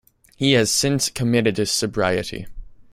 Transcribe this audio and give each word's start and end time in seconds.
He 0.35 0.53
has 0.53 0.71
since 0.71 1.09
committed 1.09 1.57
to 1.57 1.67
sobriety. 1.67 2.47